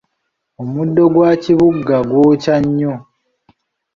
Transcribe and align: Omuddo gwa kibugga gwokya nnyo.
Omuddo 0.61 1.03
gwa 1.13 1.31
kibugga 1.43 1.97
gwokya 2.09 2.55
nnyo. 2.63 2.93